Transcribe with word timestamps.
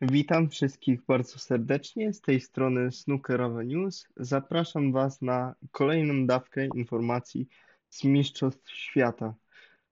Witam 0.00 0.48
wszystkich 0.48 1.02
bardzo 1.02 1.38
serdecznie. 1.38 2.12
Z 2.12 2.20
tej 2.20 2.40
strony 2.40 2.92
Snookerowe 2.92 3.64
News. 3.64 4.06
Zapraszam 4.16 4.92
Was 4.92 5.22
na 5.22 5.54
kolejną 5.70 6.26
dawkę 6.26 6.66
informacji 6.66 7.48
z 7.88 8.04
Mistrzostw 8.04 8.70
Świata. 8.70 9.34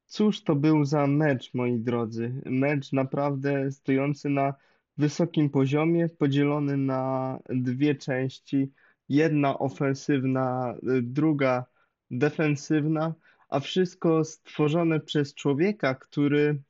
Cóż 0.06 0.42
to 0.42 0.54
był 0.54 0.84
za 0.84 1.06
mecz, 1.06 1.54
moi 1.54 1.78
drodzy? 1.78 2.42
Mecz 2.44 2.92
naprawdę 2.92 3.72
stojący 3.72 4.28
na 4.28 4.54
wysokim 4.98 5.50
poziomie, 5.50 6.08
podzielony 6.08 6.76
na 6.76 7.38
dwie 7.48 7.94
części. 7.94 8.72
Jedna 9.08 9.58
ofensywna, 9.58 10.74
druga 11.02 11.64
defensywna, 12.10 13.14
a 13.48 13.60
wszystko 13.60 14.24
stworzone 14.24 15.00
przez 15.00 15.34
człowieka, 15.34 15.94
który 15.94 16.62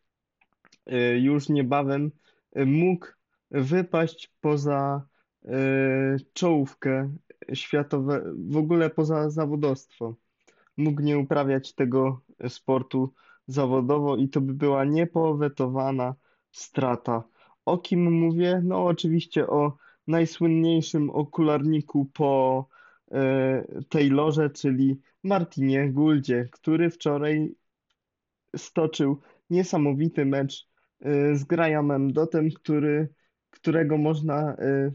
y, 0.92 1.18
już 1.18 1.48
niebawem 1.48 2.10
mógł 2.66 3.15
wypaść 3.62 4.32
poza 4.40 5.06
y, 5.44 5.48
czołówkę 6.32 7.16
światowe, 7.54 8.22
w 8.48 8.56
ogóle 8.56 8.90
poza 8.90 9.30
zawodowstwo. 9.30 10.14
Mógł 10.76 11.02
nie 11.02 11.18
uprawiać 11.18 11.74
tego 11.74 12.20
sportu 12.48 13.12
zawodowo 13.46 14.16
i 14.16 14.28
to 14.28 14.40
by 14.40 14.54
była 14.54 14.84
niepowetowana 14.84 16.14
strata. 16.52 17.24
O 17.64 17.78
kim 17.78 18.12
mówię? 18.12 18.60
No 18.64 18.84
oczywiście 18.84 19.46
o 19.46 19.76
najsłynniejszym 20.06 21.10
okularniku 21.10 22.04
po 22.04 22.68
y, 23.08 23.84
Taylorze, 23.88 24.50
czyli 24.50 25.00
Martinie 25.24 25.92
Gouldzie, 25.92 26.48
który 26.52 26.90
wczoraj 26.90 27.54
stoczył 28.56 29.20
niesamowity 29.50 30.24
mecz 30.24 30.68
y, 31.06 31.36
z 31.36 31.44
Grahamem 31.44 32.12
Dotem, 32.12 32.50
który 32.50 33.08
którego 33.56 33.98
można 33.98 34.54
y, 34.54 34.92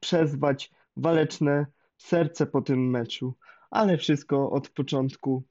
przezwać 0.00 0.70
waleczne 0.96 1.66
serce 1.96 2.46
po 2.46 2.62
tym 2.62 2.90
meczu, 2.90 3.34
ale 3.70 3.98
wszystko 3.98 4.50
od 4.50 4.68
początku. 4.68 5.42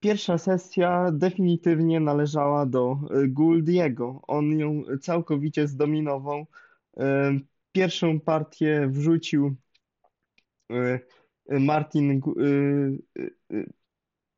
Pierwsza 0.00 0.38
sesja 0.38 1.10
definitywnie 1.12 2.00
należała 2.00 2.66
do 2.66 2.98
y, 3.24 3.28
Gouldiego. 3.28 4.20
On 4.26 4.58
ją 4.58 4.82
całkowicie 5.00 5.68
zdominował. 5.68 6.46
Y, 6.96 7.02
pierwszą 7.72 8.20
partię 8.20 8.88
wrzucił 8.90 9.56
Martin 11.50 12.20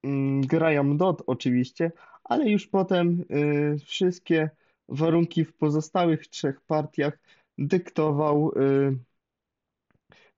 mm, 0.05 0.41
Graham 0.41 0.97
Dodd 0.97 1.22
oczywiście, 1.27 1.92
ale 2.25 2.50
już 2.50 2.66
potem 2.66 3.25
wszystkie 3.84 4.50
warunki 4.88 5.44
w 5.44 5.53
pozostałych 5.53 6.28
trzech 6.28 6.60
partiach 6.60 7.19
dyktował 7.61 8.53
y, 8.53 8.98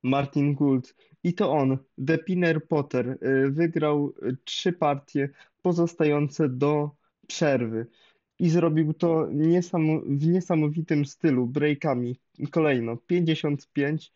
Martin 0.02 0.54
Gould. 0.54 0.94
I 1.22 1.34
to 1.34 1.52
on, 1.52 1.78
Depiner 1.98 2.66
Potter, 2.66 3.08
y, 3.08 3.50
wygrał 3.50 4.14
trzy 4.44 4.72
partie 4.72 5.28
pozostające 5.62 6.48
do 6.48 6.90
przerwy. 7.26 7.86
I 8.38 8.50
zrobił 8.50 8.94
to 8.94 9.26
w 10.06 10.26
niesamowitym 10.26 11.04
stylu, 11.04 11.46
breakami. 11.46 12.20
Kolejno 12.50 12.96
55, 12.96 14.12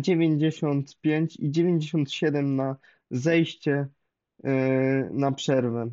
95 0.00 1.36
y, 1.36 1.42
i 1.42 1.50
97 1.50 2.56
na 2.56 2.76
zejście 3.10 3.86
na 5.10 5.32
przerwę. 5.32 5.90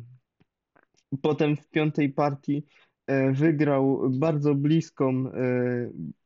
Potem 1.22 1.56
w 1.56 1.68
piątej 1.68 2.08
partii 2.08 2.66
wygrał 3.32 4.10
bardzo 4.10 4.54
bliską 4.54 5.10
e, 5.10 5.32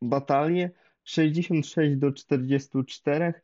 batalię 0.03 0.71
66 1.05 1.97
do 1.97 2.13
44. 2.13 3.35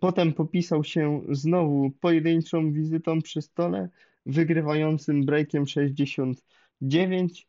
Potem 0.00 0.32
popisał 0.32 0.84
się 0.84 1.22
znowu 1.30 1.90
pojedynczą 1.90 2.72
wizytą 2.72 3.22
przy 3.22 3.42
stole, 3.42 3.88
wygrywającym 4.26 5.24
breakiem 5.24 5.66
69. 5.66 7.48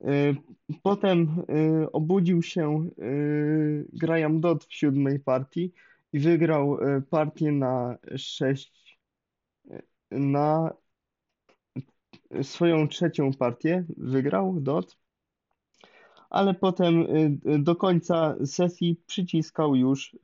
E, 0.00 0.34
potem 0.82 1.42
obudził 1.92 2.42
się 2.42 2.90
Graham 3.92 4.40
Dodd 4.40 4.64
w 4.64 4.74
siódmej 4.74 5.20
partii 5.20 5.72
i 6.12 6.18
wygrał 6.18 6.78
partię 7.10 7.52
na 7.52 7.98
6 8.16 8.98
na 10.10 10.72
swoją 12.42 12.88
trzecią 12.88 13.32
partię 13.32 13.84
wygrał 13.96 14.60
Dot, 14.60 14.96
ale 16.30 16.54
potem 16.54 17.00
y, 17.00 17.38
y, 17.54 17.58
do 17.58 17.76
końca 17.76 18.36
sesji 18.46 18.96
przyciskał 19.06 19.76
już 19.76 20.14
y, 20.14 20.18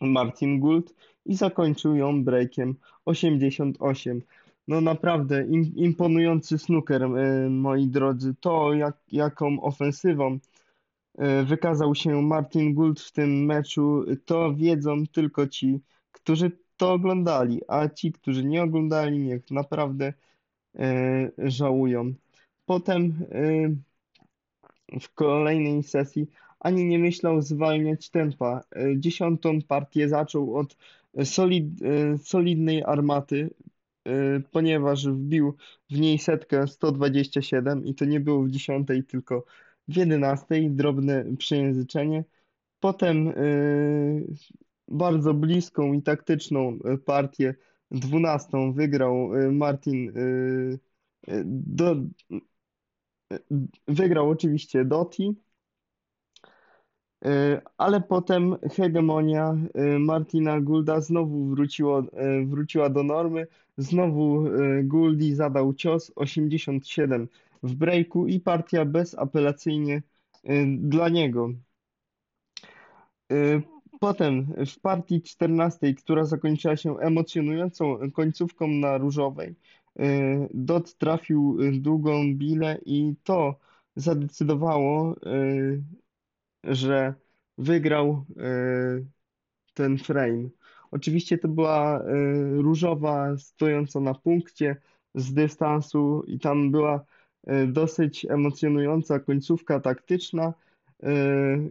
Martin 0.00 0.60
Gould 0.60 0.94
i 1.26 1.34
zakończył 1.34 1.96
ją 1.96 2.24
breakiem 2.24 2.74
88. 3.04 4.22
No 4.68 4.80
naprawdę 4.80 5.46
imponujący 5.76 6.58
snooker, 6.58 7.08
moi 7.50 7.86
drodzy. 7.86 8.34
To 8.40 8.74
jak, 8.74 8.96
jaką 9.12 9.62
ofensywą 9.62 10.38
wykazał 11.44 11.94
się 11.94 12.22
Martin 12.22 12.74
Gould 12.74 13.00
w 13.00 13.12
tym 13.12 13.44
meczu, 13.44 14.04
to 14.24 14.54
wiedzą 14.54 15.06
tylko 15.06 15.46
ci, 15.46 15.80
którzy 16.12 16.50
to 16.76 16.92
oglądali, 16.92 17.60
a 17.68 17.88
ci, 17.88 18.12
którzy 18.12 18.44
nie 18.44 18.62
oglądali, 18.62 19.18
niech 19.18 19.50
naprawdę 19.50 20.12
żałują. 21.38 22.14
Potem 22.66 23.26
e, 24.92 25.00
w 25.00 25.14
kolejnej 25.14 25.82
sesji 25.82 26.26
ani 26.60 26.84
nie 26.84 26.98
myślał 26.98 27.42
zwalniać 27.42 28.10
tempa. 28.10 28.60
E, 28.76 28.98
dziesiątą 28.98 29.62
partię 29.62 30.08
zaczął 30.08 30.56
od 30.56 30.76
solid, 31.24 31.64
solidnej 32.22 32.82
armaty, 32.84 33.50
ponieważ 34.50 35.08
wbił 35.08 35.56
w 35.90 36.00
niej 36.00 36.18
setkę 36.18 36.66
127 36.66 37.86
i 37.86 37.94
to 37.94 38.04
nie 38.04 38.20
było 38.20 38.42
w 38.42 38.50
dziesiątej, 38.50 39.04
tylko 39.04 39.44
w 39.88 39.96
jedenastej, 39.96 40.70
drobne 40.70 41.24
przejęzyczenie. 41.38 42.24
Potem 42.80 43.32
bardzo 44.88 45.34
bliską 45.34 45.92
i 45.92 46.02
taktyczną 46.02 46.78
partię 47.04 47.54
dwunastą 47.92 48.72
wygrał 48.72 49.34
y, 49.34 49.52
Martin. 49.52 50.18
Y, 50.18 50.78
y, 51.28 51.42
do, 51.46 51.96
wygrał 53.88 54.30
oczywiście 54.30 54.84
Dotti, 54.84 55.36
ale 57.78 58.00
potem 58.00 58.56
hegemonia 58.76 59.56
Martina 59.98 60.60
Goulda 60.60 61.00
znowu 61.00 61.44
wróciło, 61.44 62.02
wróciła 62.46 62.88
do 62.90 63.02
normy. 63.02 63.46
Znowu 63.78 64.44
Gouldi 64.82 65.34
zadał 65.34 65.74
cios 65.74 66.12
87 66.16 67.28
w 67.62 67.74
breaku 67.74 68.26
i 68.26 68.40
partia 68.40 68.84
bezapelacyjnie 68.84 70.02
dla 70.78 71.08
niego. 71.08 71.50
Potem 74.02 74.46
w 74.66 74.80
partii 74.80 75.22
14, 75.22 75.94
która 75.94 76.24
zakończyła 76.24 76.76
się 76.76 76.98
emocjonującą 76.98 78.10
końcówką 78.12 78.68
na 78.68 78.98
różowej, 78.98 79.54
y, 80.00 80.48
Dot 80.54 80.98
trafił 80.98 81.58
długą 81.72 82.34
bilę 82.34 82.78
i 82.86 83.14
to 83.24 83.58
zadecydowało, 83.96 85.16
y, 85.26 85.82
że 86.64 87.14
wygrał 87.58 88.24
y, 88.30 89.06
ten 89.74 89.98
frame. 89.98 90.48
Oczywiście 90.90 91.38
to 91.38 91.48
była 91.48 92.02
różowa 92.52 93.36
stojąca 93.36 94.00
na 94.00 94.14
punkcie 94.14 94.76
z 95.14 95.34
dystansu 95.34 96.22
i 96.26 96.38
tam 96.38 96.70
była 96.70 97.04
dosyć 97.66 98.26
emocjonująca 98.30 99.18
końcówka 99.18 99.80
taktyczna, 99.80 100.54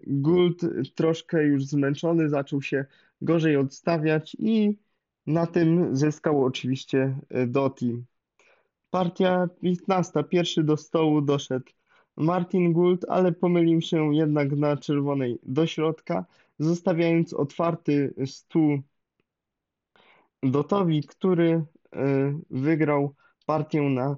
Gould 0.07 0.61
troszkę 0.95 1.44
już 1.44 1.65
zmęczony 1.65 2.29
zaczął 2.29 2.61
się 2.61 2.85
gorzej 3.21 3.57
odstawiać 3.57 4.35
i 4.39 4.77
na 5.27 5.47
tym 5.47 5.95
zyskał 5.95 6.45
oczywiście 6.45 7.19
e, 7.29 7.47
Doty. 7.47 8.03
Partia 8.89 9.47
15. 9.61 10.23
Pierwszy 10.23 10.63
do 10.63 10.77
stołu 10.77 11.21
doszedł 11.21 11.71
Martin 12.17 12.73
Gould, 12.73 13.05
ale 13.09 13.31
pomylił 13.31 13.81
się 13.81 14.15
jednak 14.15 14.51
na 14.51 14.77
czerwonej 14.77 15.39
do 15.44 15.67
środka, 15.67 16.25
zostawiając 16.59 17.33
otwarty 17.33 18.13
stół 18.25 18.81
Dotowi, 20.44 21.03
który 21.03 21.51
e, 21.51 21.63
wygrał 22.50 23.15
partię 23.45 23.81
na 23.81 24.15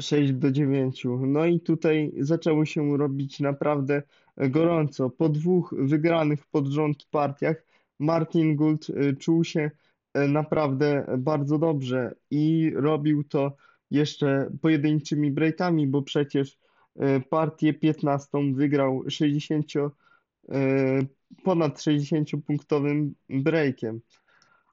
6 0.00 0.32
do 0.32 0.52
9. 0.52 1.04
No 1.26 1.46
i 1.46 1.60
tutaj 1.60 2.12
zaczęło 2.18 2.64
się 2.64 2.96
robić 2.96 3.40
naprawdę 3.40 4.02
gorąco. 4.36 5.10
Po 5.10 5.28
dwóch 5.28 5.74
wygranych 5.78 6.46
pod 6.46 6.66
rząd 6.66 7.04
partiach 7.10 7.64
Martin 7.98 8.56
Gould 8.56 8.90
y, 8.90 9.16
czuł 9.16 9.44
się 9.44 9.70
y, 10.16 10.28
naprawdę 10.28 11.06
bardzo 11.18 11.58
dobrze 11.58 12.14
i 12.30 12.72
robił 12.76 13.24
to 13.24 13.56
jeszcze 13.90 14.50
pojedynczymi 14.62 15.30
breakami, 15.30 15.86
bo 15.86 16.02
przecież 16.02 16.58
e, 16.96 17.20
partię 17.20 17.74
15 17.74 18.28
wygrał 18.54 19.04
60, 19.08 19.66
e, 19.76 21.02
ponad 21.44 21.78
60-punktowym 21.78 23.10
breakiem. 23.28 24.00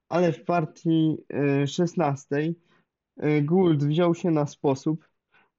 Ale 0.10 0.32
w 0.32 0.44
partii 0.44 1.18
e, 1.34 1.68
16 1.68 2.54
e, 3.18 3.42
Gould 3.42 3.84
wziął 3.84 4.16
się 4.16 4.32
na 4.32 4.48
sposób 4.48 5.08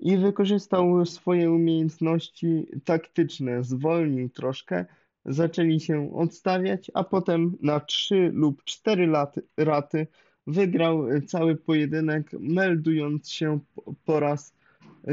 i 0.00 0.17
wykorzystał 0.17 1.06
swoje 1.06 1.50
umiejętności 1.50 2.67
taktyczne. 2.85 3.65
Zwolnił 3.65 4.29
troszkę, 4.29 4.85
zaczęli 5.25 5.81
się 5.81 6.15
odstawiać, 6.15 6.91
a 6.95 7.05
potem 7.05 7.56
na 7.62 7.81
3 7.81 8.31
lub 8.35 8.65
4 8.65 9.06
laty, 9.06 9.43
raty 9.56 10.06
wygrał 10.47 11.05
cały 11.27 11.56
pojedynek, 11.56 12.33
meldując 12.33 13.31
się 13.31 13.59
po- 14.05 14.21
raz 14.21 14.55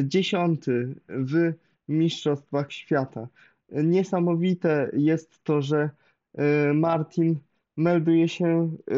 dziesiąty 0.04 0.96
w 1.10 1.54
Mistrzostwach 1.88 2.72
Świata. 2.72 3.28
Niesamowite 3.72 4.90
jest 4.94 5.44
to, 5.44 5.62
że 5.62 5.90
e, 6.34 6.74
Martin 6.74 7.40
melduje 7.78 8.30
się 8.30 8.72
e, 8.92 8.96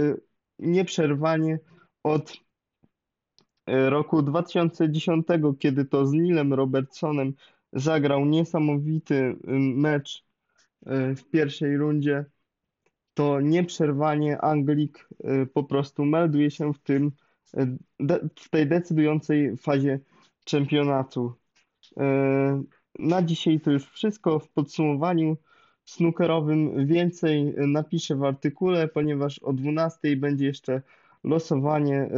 nieprzerwanie 0.59 1.59
od 2.03 2.46
roku 3.67 4.21
2010, 4.21 5.27
kiedy 5.59 5.85
to 5.85 6.05
z 6.05 6.13
Nilem 6.13 6.53
Robertsonem 6.53 7.33
zagrał 7.73 8.25
niesamowity 8.25 9.15
e, 9.15 9.35
mecz 9.59 10.25
e, 10.85 11.15
w 11.15 11.29
pierwszej 11.29 11.77
rundzie, 11.77 12.25
to 13.13 13.41
nieprzerwanie 13.41 14.41
Anglik 14.41 15.09
po 15.53 15.63
prostu 15.63 16.05
melduje 16.05 16.51
się 16.51 16.73
w 16.73 16.79
tym, 16.79 17.11
w 18.39 18.49
tej 18.49 18.67
decydującej 18.67 19.57
fazie 19.57 19.99
czempionatu. 20.45 21.33
Na 22.99 23.21
dzisiaj 23.21 23.59
to 23.59 23.71
już 23.71 23.85
wszystko. 23.85 24.39
W 24.39 24.49
podsumowaniu 24.49 25.37
snookerowym 25.85 26.87
więcej 26.87 27.53
napiszę 27.57 28.15
w 28.15 28.23
artykule, 28.23 28.87
ponieważ 28.87 29.39
o 29.39 29.53
12 29.53 30.17
będzie 30.17 30.45
jeszcze 30.45 30.81
losowanie 31.23 32.09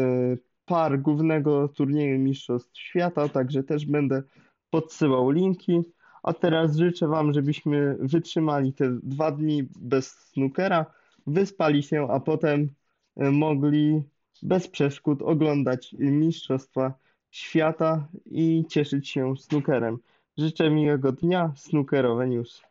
par 0.70 1.02
głównego 1.02 1.68
turnieju 1.68 2.20
Mistrzostw 2.20 2.78
Świata, 2.78 3.30
także 3.30 3.64
też 3.64 3.86
będę 3.86 4.24
podsyłał 4.70 5.30
linki. 5.30 5.82
A 6.24 6.34
teraz 6.34 6.78
życzę 6.78 7.08
Wam, 7.08 7.34
żebyśmy 7.34 7.98
wytrzymali 8.00 8.74
te 8.74 9.00
dwa 9.04 9.32
dni 9.32 9.68
bez 9.80 10.12
snookera, 10.12 10.86
wyspali 11.28 11.84
się, 11.84 12.08
a 12.12 12.20
potem 12.20 12.70
e, 13.18 13.32
mogli 13.32 14.04
bez 14.44 14.68
przeszkód 14.68 15.22
oglądać 15.22 15.96
Mistrzostwa 16.00 16.94
Świata 17.32 18.08
i 18.26 18.66
cieszyć 18.70 19.10
się 19.10 19.38
snookerem. 19.38 19.98
Życzę 20.38 20.70
miłego 20.70 21.12
dnia, 21.12 21.54
snookerowe 21.56 22.28
news. 22.28 22.69